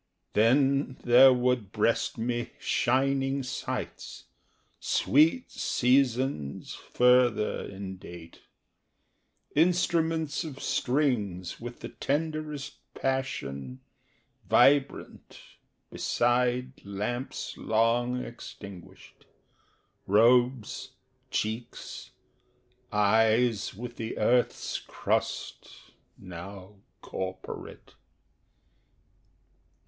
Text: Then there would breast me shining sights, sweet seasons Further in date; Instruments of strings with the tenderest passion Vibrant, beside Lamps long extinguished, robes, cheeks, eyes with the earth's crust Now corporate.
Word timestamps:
Then 0.33 0.97
there 1.03 1.31
would 1.31 1.71
breast 1.71 2.17
me 2.17 2.53
shining 2.57 3.43
sights, 3.43 4.23
sweet 4.79 5.51
seasons 5.51 6.73
Further 6.73 7.63
in 7.65 7.97
date; 7.97 8.39
Instruments 9.55 10.43
of 10.43 10.59
strings 10.59 11.59
with 11.61 11.81
the 11.81 11.89
tenderest 11.89 12.77
passion 12.95 13.81
Vibrant, 14.49 15.39
beside 15.91 16.83
Lamps 16.83 17.55
long 17.55 18.23
extinguished, 18.25 19.25
robes, 20.07 20.93
cheeks, 21.29 22.09
eyes 22.91 23.75
with 23.75 23.97
the 23.97 24.17
earth's 24.17 24.79
crust 24.79 25.69
Now 26.17 26.77
corporate. 27.03 27.93